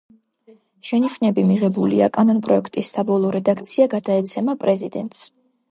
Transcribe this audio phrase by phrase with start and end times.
[0.87, 5.25] შენიშვნები მიღებულია, კანონპროექტის საბოლოო რედაქცია გადაეცემა პრეზიდენტს.